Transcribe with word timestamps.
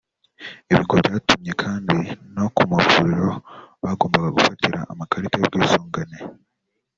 Ibi 0.69 0.81
ngo 0.83 0.93
byatumye 1.01 1.51
kandi 1.63 1.97
no 2.35 2.45
ku 2.55 2.61
mavuriro 2.71 3.31
bagombaga 3.83 4.29
gufatira 4.37 4.79
amakarita 4.91 5.35
y’ubu 5.37 5.47
bwisungane 5.51 6.17